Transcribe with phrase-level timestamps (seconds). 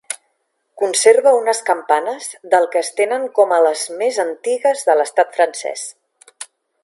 [0.81, 5.85] Conserva unes campanes del que es tenen com a les més antigues de l'estat francès.